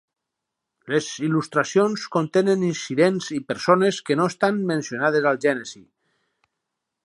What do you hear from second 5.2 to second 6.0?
al Gènesi.